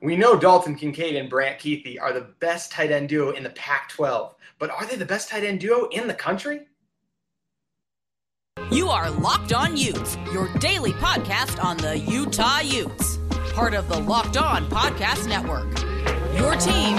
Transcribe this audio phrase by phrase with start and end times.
[0.00, 3.50] We know Dalton Kincaid and Brant Kuithe are the best tight end duo in the
[3.50, 6.60] Pac 12, but are they the best tight end duo in the country?
[8.70, 13.18] You are Locked On Utes, your daily podcast on the Utah Utes,
[13.52, 15.66] part of the Locked On Podcast Network.
[16.38, 16.96] Your team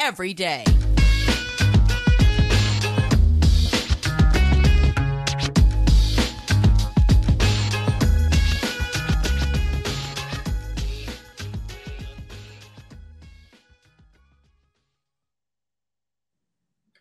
[0.00, 0.64] every day.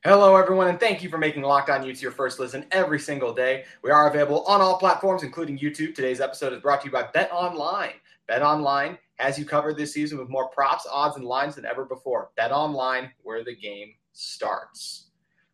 [0.06, 3.34] Hello, everyone, and thank you for making Locked On Utes your first listen every single
[3.34, 3.64] day.
[3.84, 5.96] We are available on all platforms, including YouTube.
[5.96, 7.94] Today's episode is brought to you by Bet Online.
[8.28, 11.86] Bet Online has you covered this season with more props, odds, and lines than ever
[11.86, 12.32] before.
[12.36, 15.12] Bet Online, where the game starts.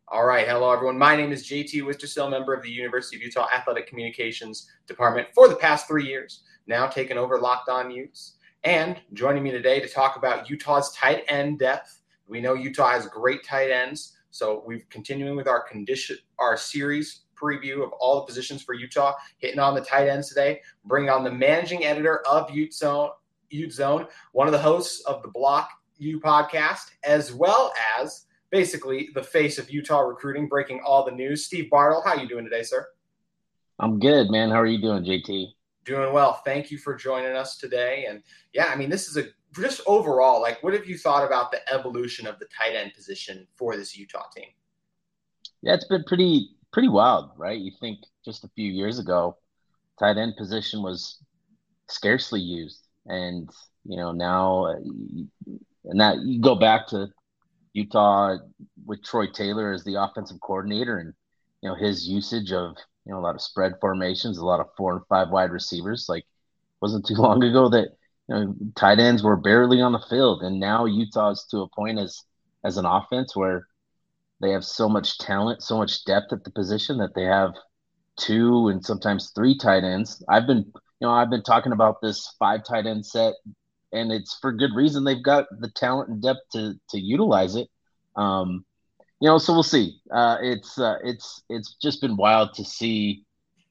[0.08, 0.98] All right, hello, everyone.
[0.98, 5.46] My name is JT Wistersill, member of the University of Utah Athletic Communications Department for
[5.46, 8.34] the past three years, now taking over Locked On Utes.
[8.64, 12.00] And joining me today to talk about Utah's tight end depth.
[12.26, 14.16] We know Utah has great tight ends.
[14.30, 19.14] So we've continuing with our condition, our series preview of all the positions for Utah,
[19.38, 20.60] hitting on the tight ends today.
[20.84, 23.10] Bringing on the managing editor of Ute Zone,
[23.50, 29.10] Ute Zone, one of the hosts of the Block U podcast, as well as basically
[29.14, 31.46] the face of Utah recruiting, breaking all the news.
[31.46, 32.86] Steve Bartle, how are you doing today, sir?
[33.78, 34.50] I'm good, man.
[34.50, 35.46] How are you doing, JT?
[35.84, 36.42] Doing well.
[36.44, 38.06] Thank you for joining us today.
[38.08, 41.50] And yeah, I mean, this is a just overall, like, what have you thought about
[41.50, 44.48] the evolution of the tight end position for this Utah team?
[45.62, 47.58] Yeah, it's been pretty pretty wild, right?
[47.58, 49.36] You think just a few years ago,
[49.98, 51.18] tight end position was
[51.88, 53.50] scarcely used, and
[53.84, 54.76] you know now, uh,
[55.84, 57.08] and that you go back to
[57.72, 58.36] Utah
[58.86, 61.12] with Troy Taylor as the offensive coordinator, and
[61.62, 64.66] you know his usage of you know a lot of spread formations, a lot of
[64.76, 66.06] four and five wide receivers.
[66.08, 66.24] Like,
[66.80, 67.96] wasn't too long ago that
[68.34, 72.22] know, tight ends were barely on the field, and now Utah's to a point as
[72.64, 73.66] as an offense where
[74.40, 77.52] they have so much talent, so much depth at the position that they have
[78.18, 80.22] two and sometimes three tight ends.
[80.28, 83.34] I've been, you know, I've been talking about this five tight end set,
[83.92, 85.04] and it's for good reason.
[85.04, 87.68] They've got the talent and depth to to utilize it.
[88.16, 88.64] Um,
[89.20, 90.00] you know, so we'll see.
[90.10, 93.24] Uh, it's uh, it's it's just been wild to see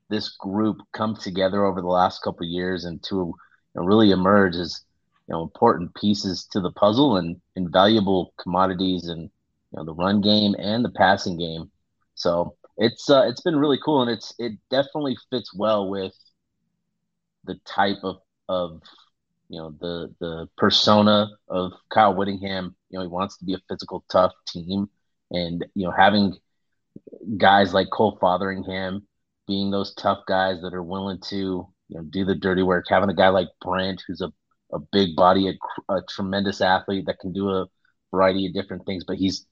[0.09, 3.33] this group come together over the last couple years and to
[3.79, 4.81] know, really emerge as
[5.27, 10.21] you know important pieces to the puzzle and invaluable commodities and you know the run
[10.21, 11.71] game and the passing game.
[12.15, 16.13] So it's uh, it's been really cool and it's it definitely fits well with
[17.45, 18.17] the type of
[18.47, 18.81] of
[19.49, 22.75] you know the the persona of Kyle Whittingham.
[22.89, 24.89] You know he wants to be a physical, tough team,
[25.31, 26.35] and you know having
[27.37, 29.05] guys like Cole Fotheringham
[29.47, 32.85] being those tough guys that are willing to you know, do the dirty work.
[32.87, 34.31] Having a guy like Brant, who's a,
[34.71, 37.65] a big body, a, a tremendous athlete that can do a
[38.11, 39.45] variety of different things, but he's,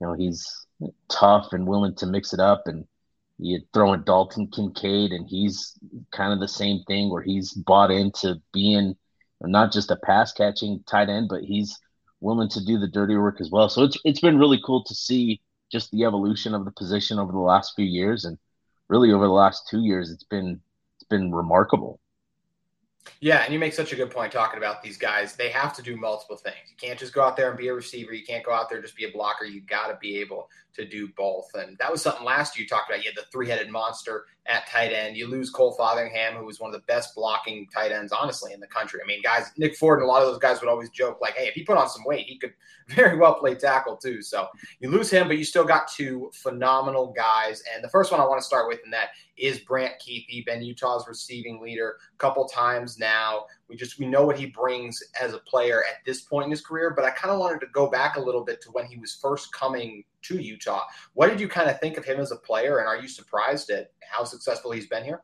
[0.00, 0.66] you know, he's
[1.08, 2.62] tough and willing to mix it up.
[2.66, 2.86] And
[3.38, 5.78] you throw in Dalton Kincaid, and he's
[6.12, 8.96] kind of the same thing where he's bought into being
[9.40, 11.78] not just a pass catching tight end, but he's
[12.20, 13.68] willing to do the dirty work as well.
[13.68, 17.32] So it's it's been really cool to see just the evolution of the position over
[17.32, 18.38] the last few years, and
[18.88, 20.60] really over the last two years, it's been
[21.12, 22.00] been remarkable.
[23.20, 25.34] Yeah, and you make such a good point talking about these guys.
[25.34, 26.56] They have to do multiple things.
[26.68, 28.12] You can't just go out there and be a receiver.
[28.12, 29.44] You can't go out there and just be a blocker.
[29.44, 31.48] You got to be able to do both.
[31.54, 33.04] And that was something last year you talked about.
[33.04, 35.16] You had the three headed monster at tight end.
[35.16, 38.60] You lose Cole Fotheringham, who was one of the best blocking tight ends, honestly, in
[38.60, 39.00] the country.
[39.02, 41.34] I mean, guys, Nick Ford and a lot of those guys would always joke, like,
[41.34, 42.52] hey, if he put on some weight, he could
[42.88, 44.20] very well play tackle, too.
[44.20, 44.48] So
[44.80, 47.62] you lose him, but you still got two phenomenal guys.
[47.72, 50.62] And the first one I want to start with, and that is Brant Kuithe, been
[50.62, 53.46] Utah's receiving leader a couple times now.
[53.68, 56.60] We just we know what he brings as a player at this point in his
[56.60, 58.98] career, but I kind of wanted to go back a little bit to when he
[58.98, 60.82] was first coming to Utah.
[61.14, 63.70] What did you kind of think of him as a player, and are you surprised
[63.70, 65.22] at how successful he's been here?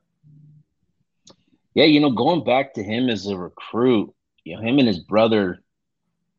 [1.74, 4.12] Yeah, you know, going back to him as a recruit,
[4.44, 5.62] you know, him and his brother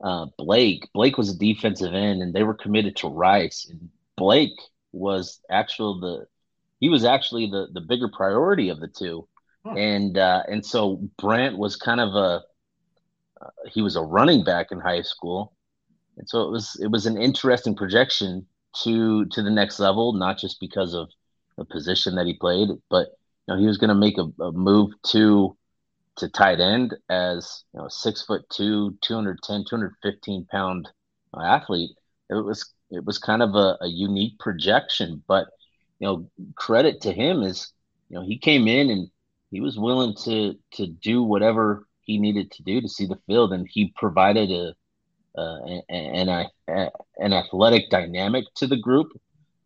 [0.02, 0.88] uh, Blake.
[0.94, 3.68] Blake was a defensive end, and they were committed to Rice.
[3.70, 4.58] And Blake
[4.92, 6.28] was actually the
[6.80, 9.28] he was actually the the bigger priority of the two
[9.66, 12.44] and uh, and so Brant was kind of a
[13.42, 15.54] uh, he was a running back in high school,
[16.20, 18.46] and so it was it was an interesting projection
[18.84, 21.10] to to the next level, not just because of
[21.58, 23.08] the position that he played, but
[23.48, 25.58] you know he was going to make a, a, move to
[26.18, 30.90] to tight end as you know six foot two, 210, 215 pound
[31.42, 31.92] athlete.
[32.30, 35.48] It was it was kind of a, a unique projection, but
[36.00, 37.72] you know credit to him is
[38.10, 39.10] you know he came in and
[39.52, 43.54] he was willing to to do whatever he needed to do to see the field,
[43.54, 44.76] and he provided a
[45.38, 45.58] uh,
[45.90, 49.12] an, an, an athletic dynamic to the group,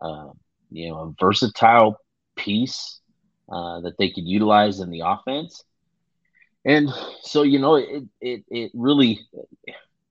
[0.01, 0.29] uh,
[0.71, 1.97] you know, a versatile
[2.35, 2.99] piece
[3.51, 5.63] uh, that they could utilize in the offense.
[6.65, 6.89] And
[7.21, 9.19] so, you know, it, it, it really,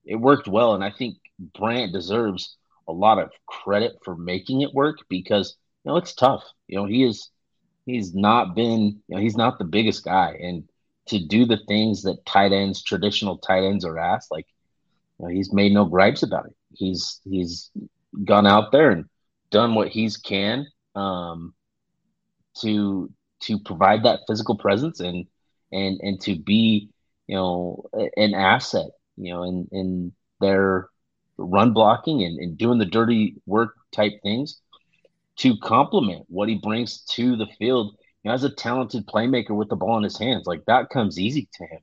[0.05, 0.75] it worked well.
[0.75, 2.55] And I think Brant deserves
[2.87, 6.43] a lot of credit for making it work because, you know, it's tough.
[6.67, 7.29] You know, he is,
[7.85, 10.37] he's not been, you know, he's not the biggest guy.
[10.41, 10.63] And
[11.07, 14.47] to do the things that tight ends, traditional tight ends are asked, like,
[15.29, 16.55] he's made no gripes about it.
[16.73, 17.71] He's he's
[18.25, 19.05] gone out there and
[19.51, 21.53] done what he's can um,
[22.61, 23.11] to
[23.41, 25.25] to provide that physical presence and
[25.71, 26.89] and and to be
[27.27, 27.83] you know
[28.17, 28.87] an asset
[29.17, 30.89] you know in in their
[31.37, 34.61] run blocking and, and doing the dirty work type things
[35.35, 39.69] to complement what he brings to the field you know, as a talented playmaker with
[39.69, 41.79] the ball in his hands like that comes easy to him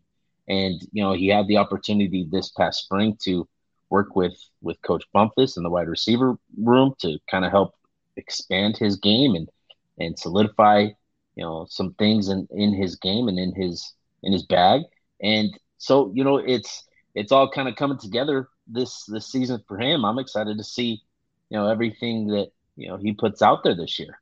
[0.51, 3.49] and you know, he had the opportunity this past spring to
[3.89, 7.75] work with with Coach Bumphis in the wide receiver room to kind of help
[8.17, 9.49] expand his game and
[9.99, 10.89] and solidify
[11.37, 14.83] you know some things in in his game and in his in his bag.
[15.23, 19.79] And so you know, it's it's all kind of coming together this this season for
[19.79, 20.05] him.
[20.05, 21.01] I'm excited to see
[21.49, 24.20] you know everything that you know he puts out there this year.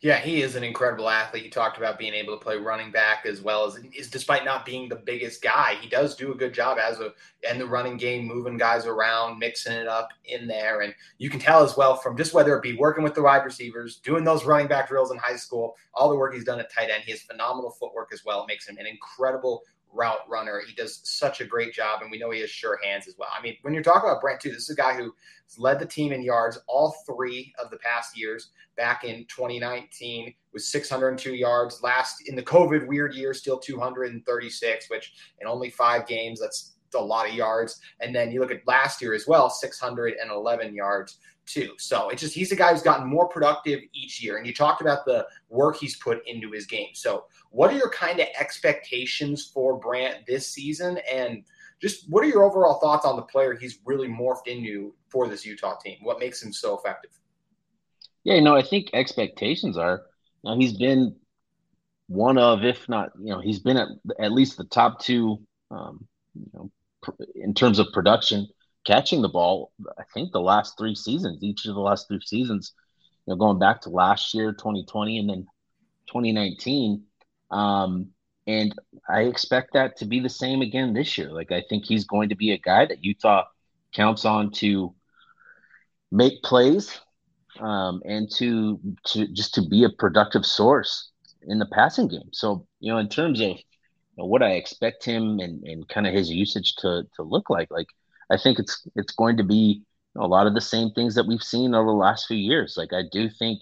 [0.00, 1.44] Yeah, he is an incredible athlete.
[1.44, 4.64] You talked about being able to play running back as well as is despite not
[4.64, 7.12] being the biggest guy, he does do a good job as a
[7.48, 10.82] and the running game, moving guys around, mixing it up in there.
[10.82, 13.44] And you can tell as well from just whether it be working with the wide
[13.44, 16.72] receivers, doing those running back drills in high school, all the work he's done at
[16.72, 17.04] tight end.
[17.04, 18.42] He has phenomenal footwork as well.
[18.42, 19.62] It makes him an incredible
[19.92, 20.62] route runner.
[20.66, 23.28] He does such a great job, and we know he has sure hands as well.
[23.36, 25.14] I mean, when you're talking about Brant, too, this is a guy who
[25.56, 28.50] led the team in yards all three of the past years.
[28.76, 31.82] Back in 2019, was 602 yards.
[31.82, 36.98] Last in the COVID weird year, still 236, which in only five games, that's a
[36.98, 37.80] lot of yards.
[38.00, 41.18] And then you look at last year as well, 611 yards
[41.48, 41.74] too.
[41.78, 44.36] So it's just he's a guy who's gotten more productive each year.
[44.36, 46.90] And you talked about the work he's put into his game.
[46.94, 50.98] So what are your kind of expectations for Brant this season?
[51.12, 51.44] And
[51.80, 55.46] just what are your overall thoughts on the player he's really morphed into for this
[55.46, 55.98] Utah team?
[56.02, 57.10] What makes him so effective?
[58.24, 60.02] Yeah, you know, I think expectations are
[60.42, 61.16] you know, he's been
[62.08, 65.40] one of, if not, you know, he's been at at least the top two,
[65.70, 66.70] um, you know,
[67.34, 68.48] in terms of production
[68.84, 69.72] catching the ball.
[69.98, 72.72] I think the last three seasons, each of the last three seasons,
[73.26, 75.46] you know, going back to last year, 2020, and then
[76.08, 77.02] 2019.
[77.50, 78.08] Um,
[78.46, 78.74] and
[79.08, 81.30] I expect that to be the same again this year.
[81.30, 83.44] Like I think he's going to be a guy that Utah
[83.94, 84.94] counts on to
[86.10, 86.98] make plays
[87.60, 91.10] um, and to to just to be a productive source
[91.46, 92.30] in the passing game.
[92.32, 93.56] So you know, in terms of you
[94.16, 97.70] know, what I expect him and, and kind of his usage to to look like,
[97.70, 97.88] like
[98.30, 99.82] I think it's it's going to be
[100.16, 102.76] a lot of the same things that we've seen over the last few years.
[102.76, 103.60] Like I do think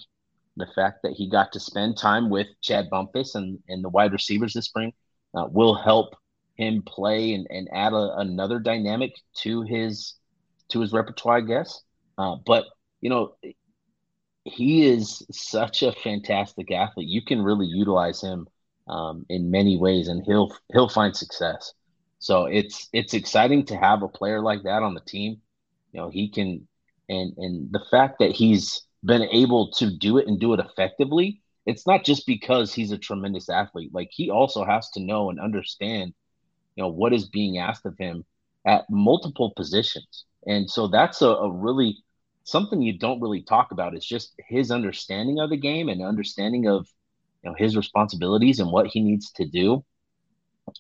[0.57, 4.13] the fact that he got to spend time with Chad Bumphis and, and the wide
[4.13, 4.93] receivers this spring
[5.35, 6.15] uh, will help
[6.57, 10.15] him play and, and add a, another dynamic to his
[10.71, 11.83] to his repertoire, I guess.
[12.19, 12.65] Uh, but
[13.01, 13.35] you know,
[14.45, 17.09] he is such a fantastic athlete.
[17.09, 18.47] You can really utilize him
[18.89, 21.73] um, in many ways, and he'll he'll find success.
[22.19, 25.41] So it's it's exciting to have a player like that on the team.
[25.93, 26.67] You know, he can
[27.09, 31.43] and and the fact that he's been able to do it and do it effectively,
[31.67, 33.91] it's not just because he's a tremendous athlete.
[33.95, 36.15] Like he also has to know and understand,
[36.75, 38.25] you know, what is being asked of him
[38.67, 40.25] at multiple positions.
[40.47, 41.99] And so that's a, a really
[42.45, 46.67] something you don't really talk about is just his understanding of the game and understanding
[46.67, 46.89] of
[47.43, 49.85] you know his responsibilities and what he needs to do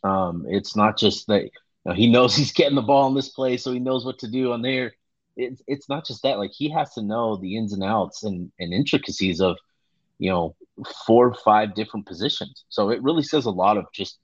[0.02, 1.50] um, it's not just that you
[1.85, 4.31] know, he knows he's getting the ball in this place, so he knows what to
[4.31, 4.93] do on there.
[5.37, 6.38] It's it's not just that.
[6.38, 9.57] Like he has to know the ins and outs and, and intricacies of
[10.19, 10.57] you know
[11.07, 12.64] four or five different positions.
[12.69, 14.19] So it really says a lot of just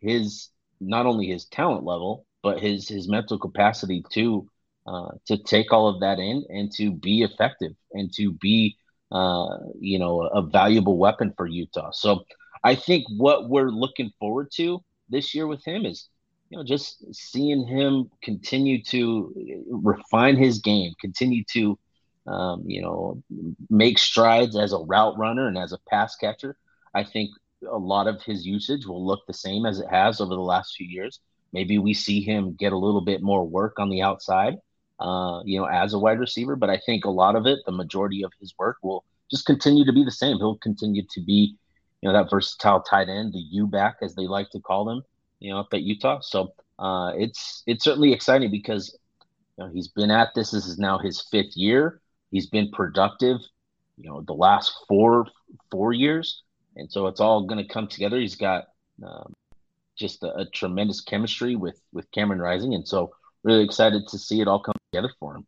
[0.00, 0.50] his
[0.80, 4.48] not only his talent level, but his his mental capacity to
[4.86, 8.76] uh, to take all of that in and to be effective and to be
[9.12, 11.90] uh, you know a valuable weapon for Utah.
[11.92, 12.24] So
[12.64, 16.08] I think what we're looking forward to this year with him is
[16.50, 19.34] you know just seeing him continue to
[19.70, 21.78] refine his game continue to
[22.26, 23.22] um, you know
[23.70, 26.56] make strides as a route runner and as a pass catcher
[26.94, 27.30] i think
[27.70, 30.76] a lot of his usage will look the same as it has over the last
[30.76, 31.18] few years.
[31.52, 34.58] Maybe we see him get a little bit more work on the outside
[35.00, 37.72] uh, you know as a wide receiver but i think a lot of it the
[37.72, 40.38] majority of his work will just continue to be the same.
[40.38, 41.56] He'll continue to be
[42.00, 45.02] you know, that versatile tight end, the U back, as they like to call them,
[45.40, 46.20] you know, up at Utah.
[46.20, 48.96] So uh, it's it's certainly exciting because
[49.56, 50.52] you know, he's been at this.
[50.52, 52.00] This is now his fifth year.
[52.30, 53.38] He's been productive,
[53.96, 55.26] you know, the last four
[55.70, 56.42] four years,
[56.76, 58.20] and so it's all going to come together.
[58.20, 58.68] He's got
[59.04, 59.34] um,
[59.96, 63.12] just a, a, tremendous chemistry with with Cameron Rising, and so
[63.42, 65.46] really excited to see it all come together for him.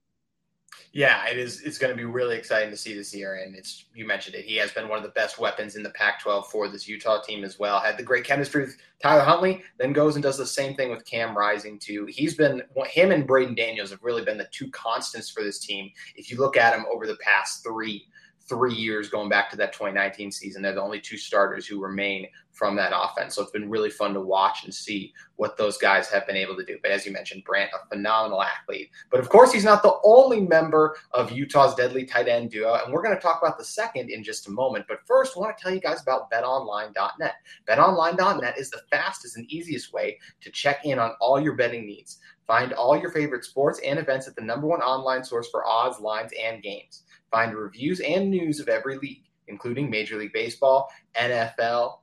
[0.92, 1.60] Yeah, it is.
[1.62, 4.44] It's going to be really exciting to see this year, and it's you mentioned it.
[4.44, 7.44] He has been one of the best weapons in the Pac-12 for this Utah team
[7.44, 7.78] as well.
[7.78, 11.04] Had the great chemistry with Tyler Huntley, then goes and does the same thing with
[11.04, 12.06] Cam Rising too.
[12.06, 15.90] He's been him and Braeden Daniels have really been the two constants for this team.
[16.16, 18.08] If you look at him over the past three
[18.50, 20.60] three years going back to that 2019 season.
[20.60, 23.36] They're the only two starters who remain from that offense.
[23.36, 26.56] So it's been really fun to watch and see what those guys have been able
[26.56, 26.76] to do.
[26.82, 28.90] But as you mentioned, Brant, a phenomenal athlete.
[29.08, 32.74] But of course, he's not the only member of Utah's deadly tight end duo.
[32.84, 34.86] And we're going to talk about the second in just a moment.
[34.88, 37.34] But first, I want to tell you guys about betonline.net.
[37.68, 42.18] Betonline.net is the fastest and easiest way to check in on all your betting needs.
[42.50, 46.00] Find all your favorite sports and events at the number one online source for odds,
[46.00, 47.04] lines, and games.
[47.30, 51.98] Find reviews and news of every league, including Major League Baseball, NFL,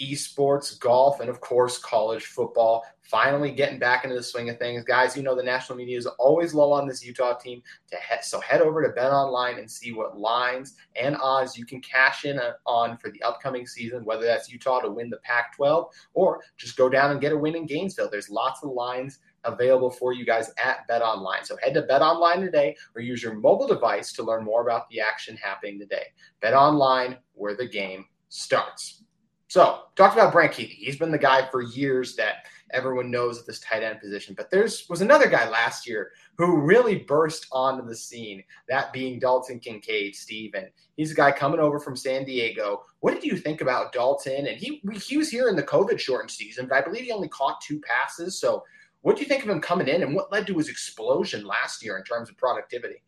[0.00, 2.84] esports, golf, and of course, college football.
[3.02, 4.84] Finally getting back into the swing of things.
[4.84, 7.62] Guys, you know the national media is always low on this Utah team.
[7.90, 11.80] To so head over to Bet Online and see what lines and odds you can
[11.80, 15.86] cash in on for the upcoming season, whether that's Utah to win the Pac 12
[16.12, 18.10] or just go down and get a win in Gainesville.
[18.10, 21.44] There's lots of lines available for you guys at Bet Online.
[21.44, 24.88] So head to Bet Online today or use your mobile device to learn more about
[24.90, 26.06] the action happening today.
[26.40, 29.02] Bet Online, where the game starts.
[29.50, 30.68] So, talked about Brant Kuithe.
[30.68, 34.34] He's been the guy for years that everyone knows at this tight end position.
[34.36, 39.18] But there's was another guy last year who really burst onto the scene, that being
[39.18, 40.68] Dalton Kincaid, Stephen.
[40.96, 42.82] He's a guy coming over from San Diego.
[43.00, 44.46] What did you think about Dalton?
[44.46, 47.28] And he he was here in the COVID shortened season, but I believe he only
[47.28, 48.38] caught two passes.
[48.38, 48.62] So
[49.02, 51.84] what do you think of him coming in, and what led to his explosion last
[51.84, 53.02] year in terms of productivity?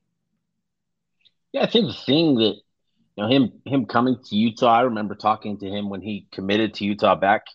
[1.52, 2.54] Yeah, I think the thing that
[3.16, 4.72] you know him him coming to Utah.
[4.72, 7.46] I remember talking to him when he committed to Utah back,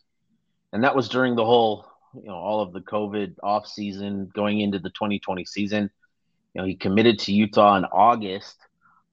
[0.74, 4.60] and that was during the whole you know all of the COVID off season going
[4.60, 5.89] into the 2020 season.
[6.54, 8.58] You know, he committed to Utah in August,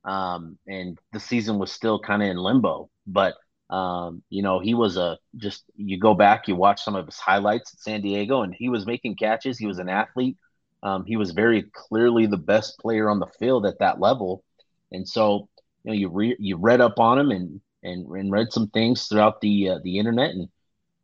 [0.05, 2.91] um, and the season was still kind of in limbo.
[3.07, 3.35] But
[3.73, 7.19] um, you know, he was a just you go back, you watch some of his
[7.19, 9.59] highlights at San Diego, and he was making catches.
[9.59, 10.37] He was an athlete.
[10.83, 14.45] Um, he was very clearly the best player on the field at that level,
[14.93, 15.49] and so
[15.85, 19.07] you know you re- you read up on him and and, and read some things
[19.07, 20.49] throughout the uh, the internet, and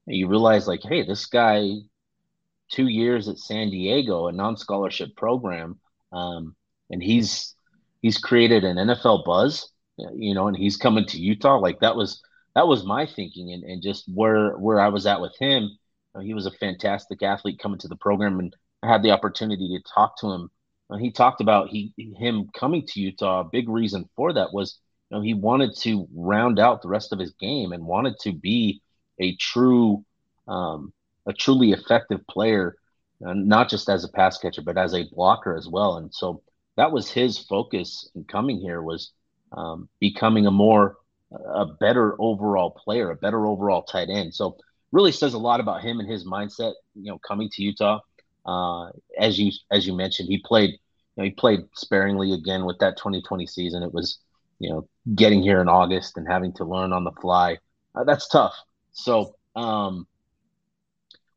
[0.06, 1.70] you realize like, hey, this guy,
[2.70, 5.80] two years at San Diego, a non scholarship program,
[6.12, 6.54] um,
[6.90, 7.54] and he's
[8.02, 9.72] he's created an NFL buzz,
[10.14, 11.58] you know, and he's coming to Utah.
[11.58, 12.20] Like that was
[12.58, 15.78] that was my thinking and, and just where where I was at with him.
[16.20, 19.92] He was a fantastic athlete coming to the program, and I had the opportunity to
[19.94, 20.50] talk to him.
[20.98, 23.42] He talked about he him coming to Utah.
[23.42, 27.12] A big reason for that was you know he wanted to round out the rest
[27.12, 28.82] of his game and wanted to be
[29.20, 30.04] a true
[30.48, 30.92] um,
[31.26, 32.74] a truly effective player,
[33.24, 35.98] uh, not just as a pass catcher but as a blocker as well.
[35.98, 36.42] And so
[36.76, 39.12] that was his focus in coming here was
[39.52, 40.96] um, becoming a more
[41.32, 44.34] a better overall player, a better overall tight end.
[44.34, 44.56] So
[44.92, 46.74] really says a lot about him and his mindset.
[46.94, 48.00] You know, coming to Utah,
[48.46, 50.70] uh, as you as you mentioned, he played.
[50.70, 53.82] You know, he played sparingly again with that 2020 season.
[53.82, 54.18] It was,
[54.60, 57.58] you know, getting here in August and having to learn on the fly.
[57.92, 58.54] Uh, that's tough.
[58.92, 60.06] So, um,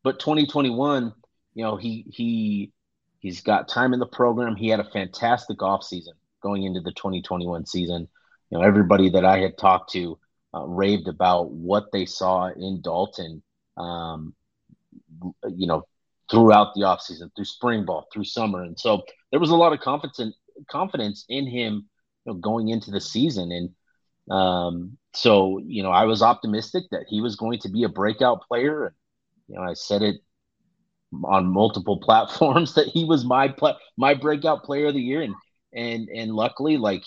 [0.03, 1.13] but 2021,
[1.55, 2.71] you know, he he
[3.19, 4.55] he's got time in the program.
[4.55, 8.07] He had a fantastic offseason going into the 2021 season
[8.51, 10.19] you know everybody that I had talked to
[10.55, 13.43] uh, raved about what they saw in Dalton.
[13.77, 14.35] Um,
[15.49, 15.83] you know,
[16.29, 19.79] throughout the offseason, through spring ball, through summer, and so there was a lot of
[19.79, 20.35] confidence
[20.69, 21.87] confidence in him
[22.25, 27.05] you know, going into the season, and um, so you know I was optimistic that
[27.09, 28.87] he was going to be a breakout player.
[28.87, 28.95] And,
[29.47, 30.17] You know, I said it
[31.25, 33.53] on multiple platforms that he was my
[33.97, 35.35] my breakout player of the year, and
[35.73, 37.03] and and luckily, like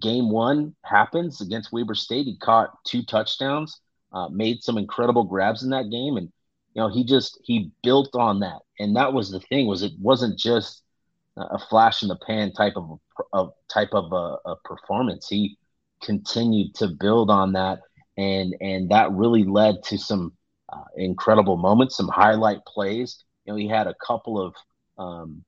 [0.00, 2.26] game one happens against Weber State.
[2.26, 3.80] He caught two touchdowns,
[4.12, 6.30] uh, made some incredible grabs in that game, and
[6.74, 8.60] you know he just he built on that.
[8.78, 10.82] And that was the thing was it wasn't just
[11.36, 12.98] a flash in the pan type of
[13.32, 15.28] a, type of a, a performance.
[15.28, 15.56] He
[16.02, 17.80] continued to build on that,
[18.16, 20.32] and and that really led to some
[20.72, 23.24] uh, incredible moments, some highlight plays.
[23.44, 24.54] You know, he had a couple of
[24.98, 25.44] um,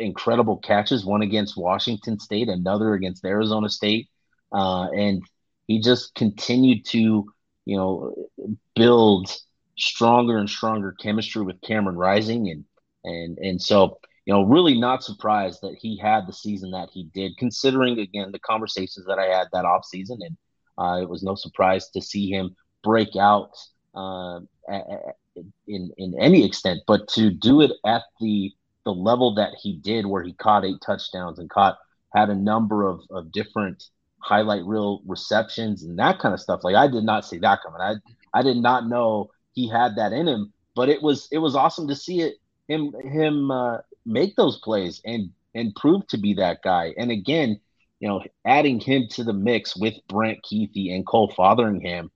[0.00, 4.08] incredible catches, one against Washington State, another against Arizona State.
[4.52, 5.22] Uh, and
[5.66, 7.26] he just continued to,
[7.64, 8.14] you know,
[8.74, 9.30] build
[9.78, 12.64] stronger and stronger chemistry with Cameron Rising, and
[13.04, 17.04] and and so you know, really not surprised that he had the season that he
[17.14, 20.36] did, considering again the conversations that I had that off season, and
[20.78, 23.50] uh, it was no surprise to see him break out
[23.94, 24.40] uh,
[25.66, 28.52] in in any extent, but to do it at the
[28.94, 31.78] the level that he did, where he caught eight touchdowns and caught
[32.14, 33.84] had a number of, of different
[34.18, 36.60] highlight reel receptions and that kind of stuff.
[36.62, 37.80] Like I did not see that coming.
[37.80, 37.94] I
[38.38, 41.88] I did not know he had that in him, but it was it was awesome
[41.88, 42.34] to see it
[42.68, 46.94] him him uh, make those plays and and prove to be that guy.
[46.98, 47.60] And again,
[48.00, 52.10] you know, adding him to the mix with Brant Kuithe and Cole Fotheringham,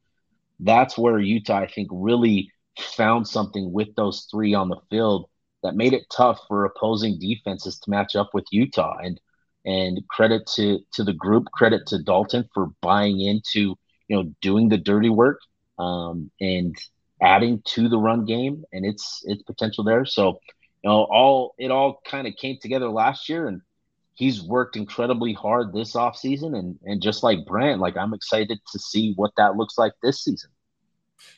[0.60, 5.28] that's where Utah I think really found something with those three on the field
[5.64, 8.96] that made it tough for opposing defenses to match up with Utah.
[9.02, 9.20] And
[9.64, 13.76] and credit to to the group, credit to Dalton for buying into
[14.08, 15.40] you know doing the dirty work
[15.78, 16.76] um, and
[17.22, 20.04] adding to the run game and its its potential there.
[20.04, 20.38] So
[20.82, 23.62] you know all it all kind of came together last year and
[24.14, 28.78] he's worked incredibly hard this offseason and and just like Brant, like I'm excited to
[28.78, 30.50] see what that looks like this season.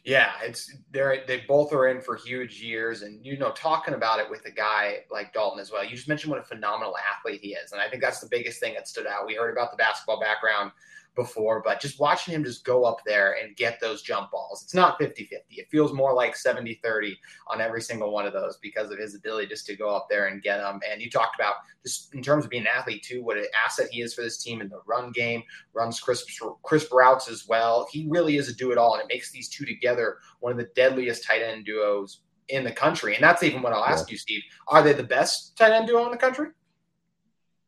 [0.05, 4.21] Yeah, it's they're they both are in for huge years, and you know, talking about
[4.21, 5.85] it with a guy like Dalton as well.
[5.85, 8.61] You just mentioned what a phenomenal athlete he is, and I think that's the biggest
[8.61, 9.27] thing that stood out.
[9.27, 10.73] We heard about the basketball background
[11.17, 14.75] before, but just watching him just go up there and get those jump balls, it's
[14.75, 15.55] not 50 50.
[15.57, 17.19] It feels more like 70 30
[17.49, 20.27] on every single one of those because of his ability just to go up there
[20.27, 20.81] and get them.
[20.89, 23.89] And you talked about just in terms of being an athlete, too, what an asset
[23.91, 25.43] he is for this team in the run game,
[25.73, 26.29] runs crisp,
[26.63, 27.89] crisp routes as well.
[27.91, 30.59] He really is a do it all, and it makes these two together one of
[30.59, 33.15] the deadliest tight end duos in the country.
[33.15, 34.13] And that's even what I'll ask yeah.
[34.13, 34.43] you, Steve.
[34.69, 36.49] Are they the best tight end duo in the country?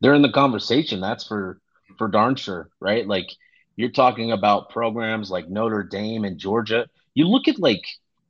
[0.01, 1.01] They're in the conversation.
[1.01, 1.61] That's for
[1.97, 3.07] for darn sure, right?
[3.07, 3.29] Like
[3.77, 6.87] you're talking about programs like Notre Dame and Georgia.
[7.15, 7.85] You look at like,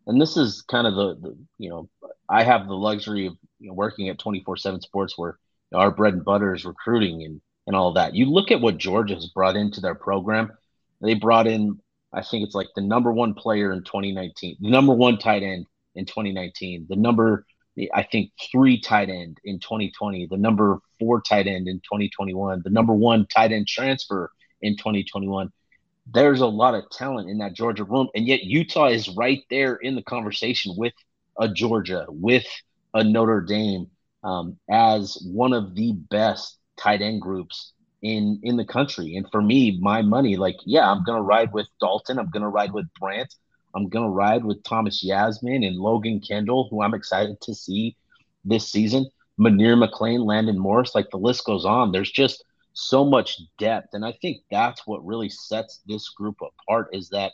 [0.06, 1.88] and this is kind of the, the you know,
[2.28, 5.38] I have the luxury of you know, working at 24 7 sports where
[5.74, 8.14] our bread and butter is recruiting and, and all that.
[8.14, 10.52] You look at what Georgia has brought into their program.
[11.00, 11.78] They brought in,
[12.12, 15.66] I think it's like the number one player in 2019, the number one tight end
[15.94, 17.44] in 2019, the number
[17.94, 22.70] I think three tight end in 2020, the number four tight end in 2021, the
[22.70, 24.30] number one tight end transfer
[24.62, 25.50] in 2021.
[26.10, 29.76] There's a lot of talent in that Georgia room, and yet Utah is right there
[29.76, 30.94] in the conversation with
[31.38, 32.46] a Georgia, with
[32.94, 33.88] a Notre Dame,
[34.24, 39.16] um, as one of the best tight end groups in in the country.
[39.16, 42.18] And for me, my money, like, yeah, I'm gonna ride with Dalton.
[42.18, 43.34] I'm gonna ride with Brant.
[43.74, 47.96] I'm to ride with Thomas Yassmin and Logan Kendall, who I'm excited to see
[48.44, 49.06] this season.
[49.38, 51.92] Munir McClain, Landon Morris, like the list goes on.
[51.92, 53.88] There's just so much depth.
[53.92, 57.32] And I think that's what really sets this group apart is that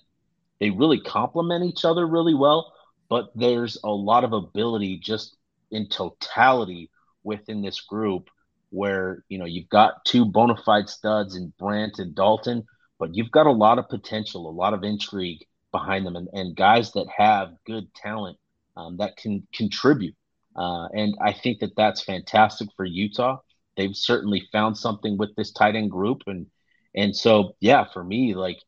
[0.60, 2.72] they really complement each other really well,
[3.08, 5.36] but there's a lot of ability just
[5.70, 6.90] in totality
[7.24, 8.28] within this group
[8.70, 12.64] where, you know, you've got two bona fide studs in Brant and Dalton,
[12.98, 16.56] but you've got a lot of potential, a lot of intrigue behind them and, and
[16.56, 18.38] guys that have good talent
[18.76, 20.14] um, that can contribute.
[20.56, 23.38] Uh, and I think that that's fantastic for Utah.
[23.76, 26.22] They've certainly found something with this tight end group.
[26.26, 26.46] And,
[26.94, 28.58] and so, yeah, for me, like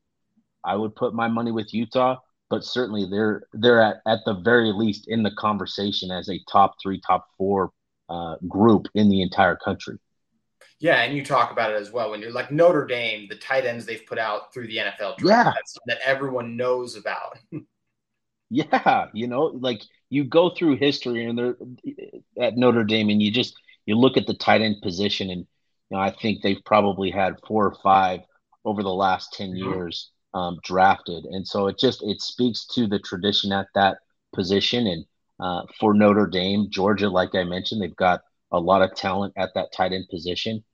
[0.65, 2.17] I would put my money with Utah,
[2.51, 6.75] but certainly they're, they're at, at the very least in the conversation as a top
[6.83, 7.71] three, top four
[8.09, 9.99] uh, group in the entire country.
[10.79, 13.65] Yeah, and you talk about it as well when you're like Notre Dame, the tight
[13.65, 15.95] ends they've put out through the NFL draft yeah.
[15.95, 17.39] that everyone knows about.
[18.51, 21.57] yeah, you know, like you go through history and they're
[22.41, 23.55] at Notre Dame and you just
[23.87, 25.47] you look at the tight end position and
[25.91, 28.21] you know, I think they've probably had four or five
[28.65, 29.73] over the last 10 mm-hmm.
[29.73, 31.25] years um, drafted.
[31.25, 33.99] And so it just it speaks to the tradition at that
[34.33, 35.05] position and
[35.39, 39.51] uh, for Notre Dame, Georgia, like I mentioned, they've got a lot of talent at
[39.55, 40.65] that tight end position.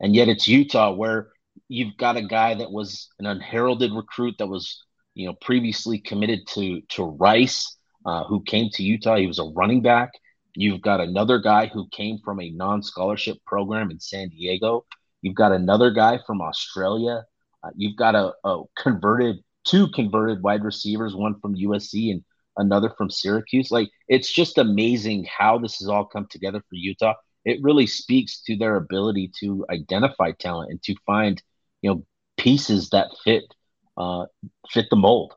[0.00, 1.30] And yet it's Utah where
[1.68, 6.46] you've got a guy that was an unheralded recruit that was, you know, previously committed
[6.48, 9.16] to to Rice, uh, who came to Utah.
[9.16, 10.10] He was a running back.
[10.54, 14.84] You've got another guy who came from a non-scholarship program in San Diego.
[15.22, 17.24] You've got another guy from Australia.
[17.62, 22.24] Uh, you've got a, a converted two converted wide receivers, one from USC and
[22.56, 23.70] another from Syracuse.
[23.70, 27.14] Like it's just amazing how this has all come together for Utah.
[27.44, 31.42] It really speaks to their ability to identify talent and to find,
[31.80, 33.44] you know, pieces that fit
[33.96, 34.26] uh,
[34.70, 35.34] fit the mold.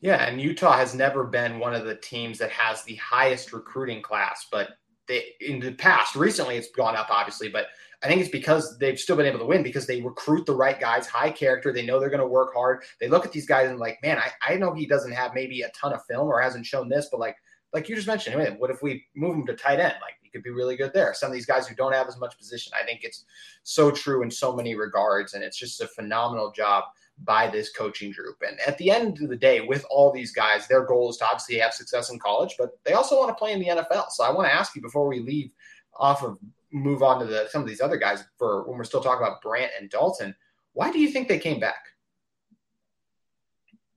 [0.00, 4.02] Yeah, and Utah has never been one of the teams that has the highest recruiting
[4.02, 4.70] class, but
[5.06, 7.66] they in the past, recently it's gone up, obviously, but
[8.02, 10.78] I think it's because they've still been able to win because they recruit the right
[10.78, 11.72] guys, high character.
[11.72, 12.82] They know they're going to work hard.
[13.00, 15.62] They look at these guys and like, man, I, I know he doesn't have maybe
[15.62, 17.36] a ton of film or hasn't shown this, but like
[17.72, 19.94] like you just mentioned, hey, what if we move him to tight end?
[20.00, 21.12] Like he could be really good there.
[21.14, 23.24] Some of these guys who don't have as much position, I think it's
[23.64, 26.84] so true in so many regards, and it's just a phenomenal job
[27.24, 28.36] by this coaching group.
[28.46, 31.24] And at the end of the day, with all these guys, their goal is to
[31.24, 34.10] obviously have success in college, but they also want to play in the NFL.
[34.10, 35.50] So I want to ask you before we leave
[35.98, 36.38] off of
[36.72, 39.42] move on to the some of these other guys for when we're still talking about
[39.42, 40.34] Brant and Dalton.
[40.72, 41.82] Why do you think they came back?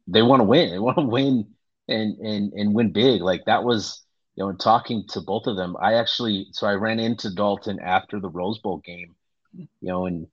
[0.08, 0.72] They want to win.
[0.72, 1.48] They want to win
[1.88, 3.22] and and and win big.
[3.22, 4.04] Like that was,
[4.36, 5.76] you know, in talking to both of them.
[5.80, 9.16] I actually so I ran into Dalton after the Rose Bowl game,
[9.54, 10.28] you know, and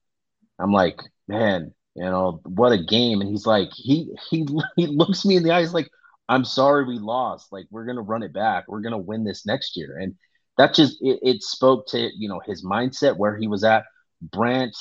[0.59, 3.21] I'm like, man, you know, what a game.
[3.21, 5.89] And he's like, he he he looks me in the eyes like,
[6.29, 7.51] I'm sorry we lost.
[7.51, 8.65] Like we're gonna run it back.
[8.67, 9.97] We're gonna win this next year.
[9.99, 10.15] And
[10.57, 13.85] that just it, it spoke to you know his mindset where he was at.
[14.21, 14.75] Brant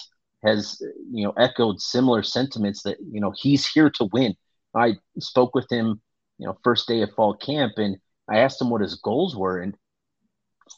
[0.45, 0.79] has
[1.13, 4.35] you know echoed similar sentiments that you know he's here to win.
[4.75, 6.03] I spoke with him,
[6.39, 7.97] you know, first day of fall camp, and
[8.29, 9.75] I asked him what his goals were, and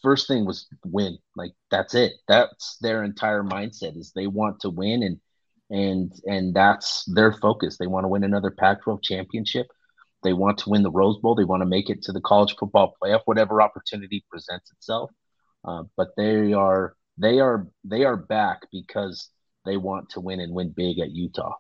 [0.03, 1.19] first thing was win.
[1.37, 2.13] Like that's it.
[2.29, 5.19] That's their entire mindset is they want to win, and
[5.71, 7.77] and and that's their focus.
[7.77, 9.67] They want to win another Pac-12 championship.
[10.23, 11.35] They want to win the Rose Bowl.
[11.35, 15.11] They want to make it to the college football playoff, whatever opportunity presents itself.
[15.65, 19.31] Uh, but they are they are they are back because
[19.65, 21.55] they want to win and win big at Utah.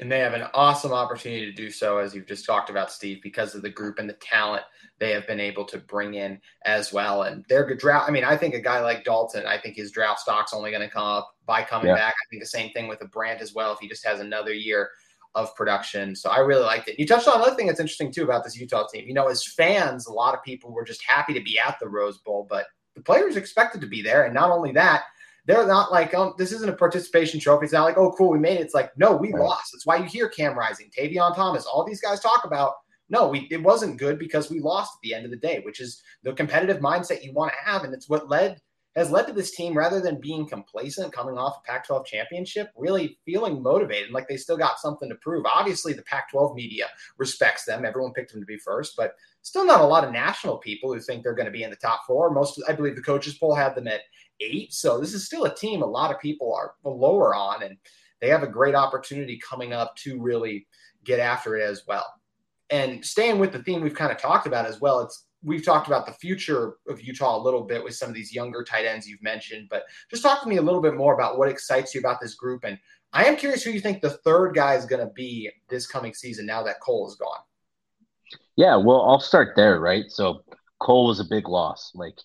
[0.00, 3.20] And they have an awesome opportunity to do so, as you've just talked about, Steve,
[3.22, 4.62] because of the group and the talent
[4.98, 7.22] they have been able to bring in as well.
[7.22, 8.08] And their draft.
[8.08, 10.82] I mean, I think a guy like Dalton, I think his draft stock's only going
[10.82, 11.94] to come up by coming yeah.
[11.94, 12.14] back.
[12.14, 13.72] I think the same thing with a Brant as well.
[13.72, 14.90] If he just has another year
[15.34, 16.14] of production.
[16.14, 16.98] So I really liked it.
[16.98, 19.06] You touched on another thing that's interesting too about this Utah team.
[19.06, 21.88] You know, as fans, a lot of people were just happy to be at the
[21.88, 24.24] Rose Bowl, but the players expected to be there.
[24.24, 25.04] And not only that,
[25.46, 27.64] they're not like, um, this isn't a participation trophy.
[27.64, 28.62] It's not like, oh, cool, we made it.
[28.62, 29.42] It's like, no, we right.
[29.42, 29.72] lost.
[29.72, 32.74] That's why you hear Cam Rising, Tavion Thomas, all these guys talk about.
[33.08, 35.80] No, we it wasn't good because we lost at the end of the day, which
[35.80, 38.60] is the competitive mindset you want to have, and it's what led
[38.94, 42.70] has led to this team rather than being complacent coming off a Pac 12 championship,
[42.76, 45.46] really feeling motivated like they still got something to prove.
[45.46, 47.84] Obviously, the Pac 12 media respects them.
[47.84, 51.00] Everyone picked them to be first, but still not a lot of national people who
[51.00, 52.30] think they're going to be in the top four.
[52.30, 54.02] Most, I believe, the coaches poll had them at
[54.40, 54.74] eight.
[54.74, 57.78] So this is still a team a lot of people are lower on, and
[58.20, 60.66] they have a great opportunity coming up to really
[61.04, 62.06] get after it as well.
[62.70, 65.86] And staying with the theme we've kind of talked about as well, it's we've talked
[65.86, 69.08] about the future of Utah a little bit with some of these younger tight ends
[69.08, 72.00] you've mentioned, but just talk to me a little bit more about what excites you
[72.00, 72.64] about this group.
[72.64, 72.78] And
[73.12, 76.14] I am curious who you think the third guy is going to be this coming
[76.14, 77.40] season now that Cole is gone.
[78.56, 80.04] Yeah, well, I'll start there, right?
[80.08, 80.44] So
[80.80, 81.92] Cole was a big loss.
[81.94, 82.18] Like,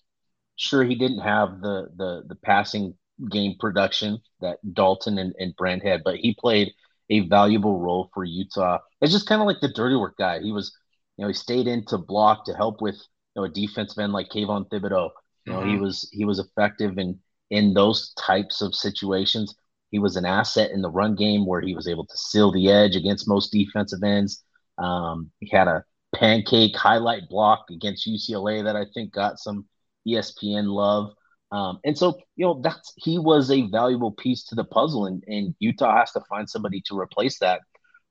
[0.56, 2.94] sure, he didn't have the the the passing
[3.30, 6.72] game production that Dalton and, and Brant had, but he played
[7.10, 8.78] a valuable role for Utah.
[9.00, 10.40] It's just kind of like the dirty work guy.
[10.40, 10.76] He was
[11.18, 14.12] you know, he stayed in to block to help with you know a defensive end
[14.12, 15.10] like Kayvon Thibodeaux.
[15.44, 15.70] You know, mm-hmm.
[15.70, 17.18] he was he was effective in
[17.50, 19.54] in those types of situations.
[19.90, 22.70] He was an asset in the run game where he was able to seal the
[22.70, 24.44] edge against most defensive ends.
[24.76, 29.66] Um, he had a pancake highlight block against UCLA that I think got some
[30.06, 31.12] ESPN love.
[31.50, 35.24] Um, and so, you know, that's he was a valuable piece to the puzzle, and,
[35.26, 37.62] and Utah has to find somebody to replace that.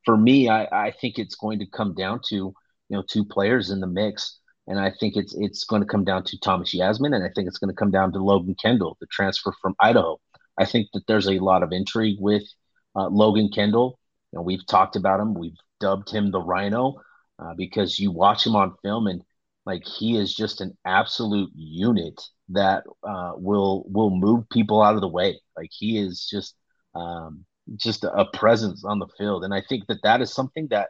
[0.04, 2.54] For me, I, I think it's going to come down to
[2.90, 4.40] you know two players in the mix.
[4.70, 7.48] And I think it's it's going to come down to Thomas Yassmin, and I think
[7.48, 10.20] it's going to come down to Logan Kendall, the transfer from Idaho.
[10.58, 12.44] I think that there's a lot of intrigue with
[12.96, 14.00] uh, Logan Kendall.
[14.32, 15.34] You know, we've talked about him.
[15.34, 16.96] We've dubbed him the Rhino
[17.40, 19.22] uh, because you watch him on film, and
[19.66, 25.02] like he is just an absolute unit that uh, will will move people out of
[25.02, 25.40] the way.
[25.56, 26.56] Like he is just
[26.96, 27.46] um,
[27.76, 30.90] just a presence on the field, and I think that that is something that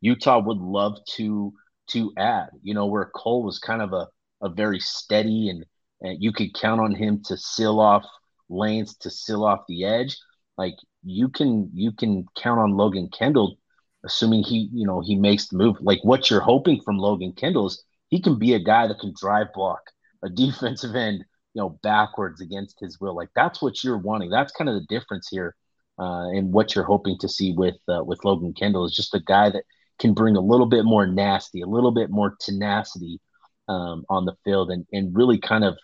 [0.00, 1.52] Utah would love to
[1.90, 2.50] to add.
[2.62, 4.08] You know, where Cole was kind of a,
[4.42, 5.64] a very steady and,
[6.00, 8.04] and you could count on him to seal off
[8.48, 10.16] lanes to seal off the edge.
[10.58, 13.56] Like you can you can count on Logan Kendall,
[14.04, 15.76] assuming he you know he makes the move.
[15.80, 19.14] Like what you're hoping from Logan Kendall is he can be a guy that can
[19.18, 19.80] drive block
[20.22, 23.14] a defensive end, you know, backwards against his will.
[23.14, 24.30] Like that's what you're wanting.
[24.30, 25.54] That's kind of the difference here,
[25.98, 29.20] uh, and what you're hoping to see with uh, with Logan Kendall is just a
[29.20, 29.64] guy that
[30.00, 33.20] can bring a little bit more nasty, a little bit more tenacity
[33.68, 35.76] um, on the field, and and really kind of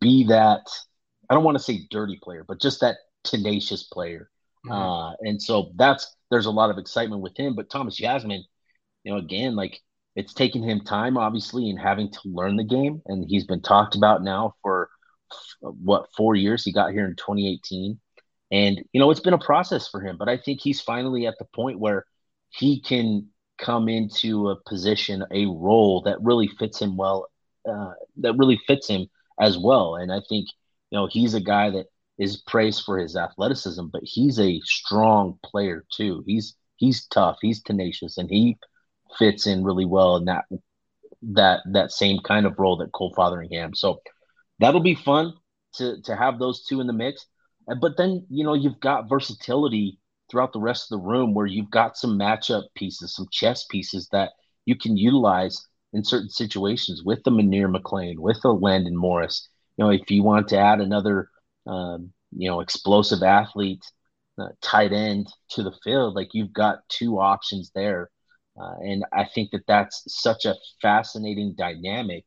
[0.00, 0.62] be that.
[1.28, 4.30] I don't want to say dirty player, but just that tenacious player.
[4.66, 4.72] Mm-hmm.
[4.72, 7.54] Uh, and so that's there's a lot of excitement with him.
[7.54, 8.40] But Thomas Yassmin,
[9.04, 9.80] you know, again, like
[10.16, 13.94] it's taken him time, obviously, in having to learn the game, and he's been talked
[13.94, 14.88] about now for
[15.60, 16.64] what four years.
[16.64, 18.00] He got here in 2018,
[18.50, 20.16] and you know it's been a process for him.
[20.18, 22.06] But I think he's finally at the point where
[22.50, 27.28] he can come into a position, a role that really fits him well,
[27.68, 29.08] uh, that really fits him
[29.40, 29.96] as well.
[29.96, 30.48] And I think
[30.90, 31.86] you know he's a guy that
[32.18, 36.24] is praised for his athleticism, but he's a strong player too.
[36.26, 38.56] He's he's tough, he's tenacious, and he
[39.18, 40.44] fits in really well in that
[41.22, 43.74] that that same kind of role that Cole Fotheringham.
[43.74, 44.00] So
[44.58, 45.34] that'll be fun
[45.74, 47.26] to to have those two in the mix.
[47.80, 49.98] But then you know you've got versatility
[50.30, 54.08] throughout the rest of the room where you've got some matchup pieces, some chess pieces
[54.12, 54.30] that
[54.64, 59.48] you can utilize in certain situations with the Munir McClain, with the Landon Morris.
[59.76, 61.28] You know, if you want to add another,
[61.66, 63.84] um, you know, explosive athlete,
[64.38, 68.10] uh, tight end to the field, like you've got two options there.
[68.60, 72.24] Uh, and I think that that's such a fascinating dynamic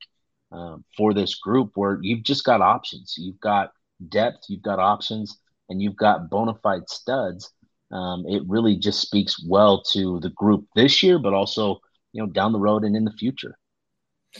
[0.51, 3.15] um, for this group where you've just got options.
[3.17, 3.71] You've got
[4.09, 5.37] depth, you've got options,
[5.69, 7.51] and you've got bona fide studs.
[7.91, 11.79] Um, it really just speaks well to the group this year, but also
[12.13, 13.57] you know down the road and in the future.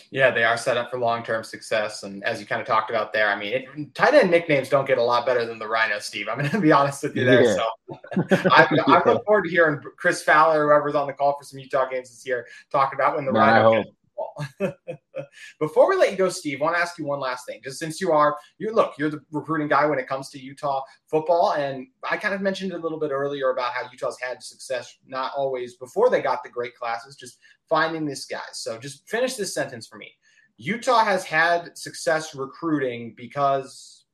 [0.10, 2.04] Yeah, they are set up for long term success.
[2.04, 4.88] And as you kind of talked about there, I mean, it, tight end nicknames don't
[4.88, 6.30] get a lot better than the Rhino, Steve.
[6.30, 7.44] I'm going to be honest with you there.
[7.44, 7.56] Yeah.
[7.56, 7.98] So
[8.52, 11.90] I, I, look forward to hearing Chris Fowler, whoever's on the call for some Utah
[11.90, 13.84] games this year, talk about when the Man, Rhino
[15.60, 17.62] Before we let you go, Steve, I want to ask you one last thing.
[17.64, 20.82] Just since you are, you look, you're the recruiting guy when it comes to Utah
[21.08, 24.98] football, and I kind of mentioned a little bit earlier about how Utah's had success
[25.06, 27.38] not always before they got the great classes, just
[27.70, 28.42] finding these guys.
[28.54, 30.12] So just finish this sentence for me.
[30.58, 34.06] Utah has had success recruiting because.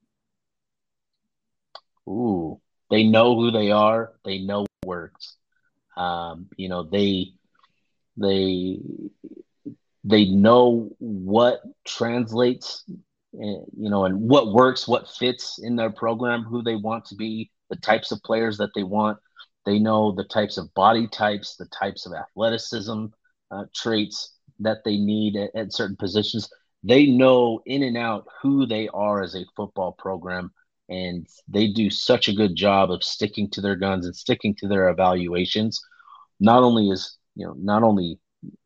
[2.08, 4.12] Ooh, they know who they are.
[4.24, 5.36] They know works.
[5.96, 7.34] Um, you know, they
[8.16, 8.78] they
[10.08, 16.42] they know what translates eh, you know and what works what fits in their program
[16.42, 19.18] who they want to be the types of players that they want.
[19.66, 23.06] They know the types of body types the types of athleticism
[23.50, 26.48] uh, traits that they need at, at certain positions.
[26.82, 30.50] They know in and out who they are as a football program
[30.88, 34.68] and they do such a good job of sticking to their guns and sticking to
[34.68, 35.82] their evaluations.
[36.40, 38.18] Not only is you know not only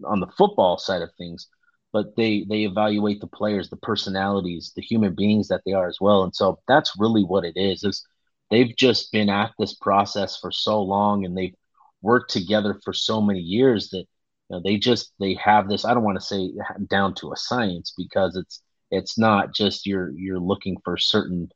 [0.04, 1.48] on the football side of things,
[1.92, 5.98] but they they evaluate the players, the personalities, the human beings that they are as
[6.00, 6.22] well.
[6.24, 7.84] And so that's really what it is.
[7.84, 8.06] Is
[8.50, 11.54] they've just been at this process for so long and they've
[12.02, 14.04] worked together for so many years that
[14.50, 16.52] you know, they just they have this I don't want to say
[16.90, 21.50] down to a science because it's it's not just you're you're looking for certain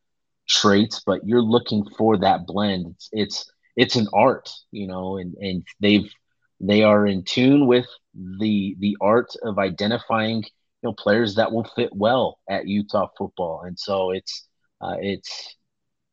[0.49, 5.35] traits but you're looking for that blend it's it's it's an art you know and
[5.35, 6.11] and they've
[6.61, 10.51] they are in tune with the the art of identifying you
[10.83, 14.47] know players that will fit well at Utah football, and so it's
[14.81, 15.57] uh, it's.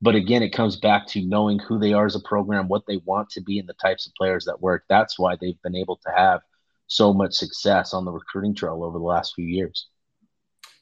[0.02, 2.98] But again, it comes back to knowing who they are as a program, what they
[3.06, 4.84] want to be, and the types of players that work.
[4.90, 6.42] That's why they've been able to have
[6.88, 9.88] so much success on the recruiting trail over the last few years.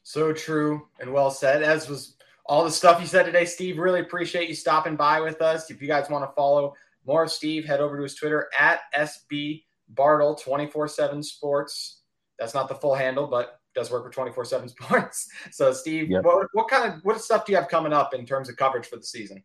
[0.01, 1.61] So true and well said.
[1.61, 3.77] As was all the stuff you said today, Steve.
[3.77, 5.69] Really appreciate you stopping by with us.
[5.69, 6.73] If you guys want to follow
[7.05, 12.01] more of Steve, head over to his Twitter at SB Bartle 24 7 Sports.
[12.39, 15.29] That's not the full handle, but does work for 24 7 Sports.
[15.51, 16.23] So, Steve, yep.
[16.23, 18.87] what, what kind of what stuff do you have coming up in terms of coverage
[18.87, 19.43] for the season?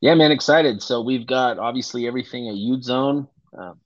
[0.00, 0.82] Yeah, man, excited.
[0.82, 3.80] So, we've got obviously everything at Ute Zone, um,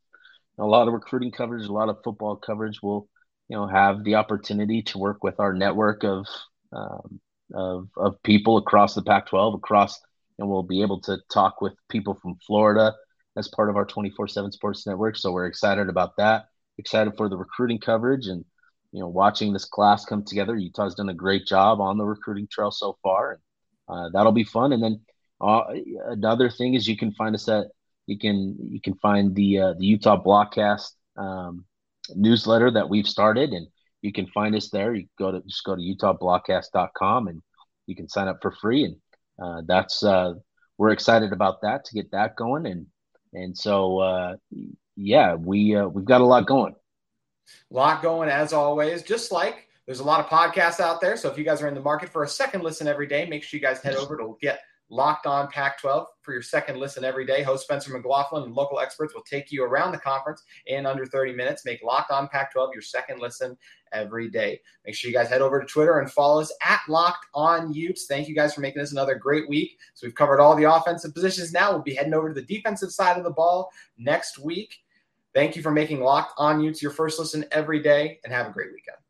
[0.58, 2.80] a lot of recruiting coverage, a lot of football coverage.
[2.82, 3.08] We'll
[3.48, 6.26] you know have the opportunity to work with our network of
[6.72, 7.20] um,
[7.54, 10.00] of, of people across the Pac-12, across
[10.42, 12.92] and we'll be able to talk with people from Florida
[13.36, 15.16] as part of our 24/7 Sports Network.
[15.16, 16.46] So we're excited about that.
[16.78, 18.44] Excited for the recruiting coverage and
[18.90, 20.56] you know watching this class come together.
[20.56, 23.40] Utah's done a great job on the recruiting trail so far, and
[23.88, 24.72] uh, that'll be fun.
[24.72, 25.00] And then
[25.40, 25.62] uh,
[26.06, 27.68] another thing is you can find us at
[28.06, 31.64] you can you can find the uh, the Utah Blockcast um,
[32.16, 33.68] newsletter that we've started, and
[34.02, 34.92] you can find us there.
[34.92, 37.40] You go to just go to utahblockcast.com and
[37.86, 38.96] you can sign up for free and
[39.40, 40.34] uh, that's uh,
[40.78, 42.86] we're excited about that to get that going, and
[43.32, 44.36] and so uh,
[44.96, 46.74] yeah, we uh, we've got a lot going.
[47.70, 49.02] A lot going as always.
[49.02, 51.74] Just like there's a lot of podcasts out there, so if you guys are in
[51.74, 54.36] the market for a second listen every day, make sure you guys head over to
[54.40, 54.60] get
[54.92, 57.42] Locked On Pac 12 for your second listen every day.
[57.42, 61.32] Host Spencer McLaughlin and local experts will take you around the conference in under 30
[61.32, 61.64] minutes.
[61.64, 63.56] Make Locked On Pac 12 your second listen
[63.92, 64.60] every day.
[64.84, 68.06] Make sure you guys head over to Twitter and follow us at Locked On Utes.
[68.06, 69.78] Thank you guys for making this another great week.
[69.94, 71.72] So we've covered all the offensive positions now.
[71.72, 74.78] We'll be heading over to the defensive side of the ball next week.
[75.34, 78.52] Thank you for making Locked On Utes your first listen every day, and have a
[78.52, 79.01] great weekend.